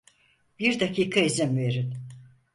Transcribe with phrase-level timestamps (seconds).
[0.59, 1.93] Bir dakika izin verin.